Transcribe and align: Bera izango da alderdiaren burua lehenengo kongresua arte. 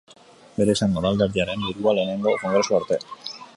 Bera 0.55 0.73
izango 0.77 1.03
da 1.07 1.11
alderdiaren 1.13 1.67
burua 1.67 1.95
lehenengo 1.99 2.35
kongresua 2.47 2.83
arte. 2.83 3.01